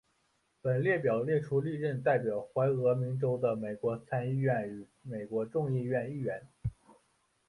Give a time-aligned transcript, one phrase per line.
[0.63, 6.41] 本列表列出历任代表怀俄明州的美国参议院与美国众议院议员。